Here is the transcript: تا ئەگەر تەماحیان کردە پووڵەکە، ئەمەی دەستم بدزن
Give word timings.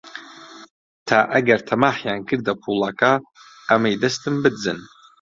تا 1.07 1.17
ئەگەر 1.33 1.59
تەماحیان 1.69 2.19
کردە 2.29 2.53
پووڵەکە، 2.61 3.13
ئەمەی 3.69 3.99
دەستم 4.03 4.35
بدزن 4.43 4.79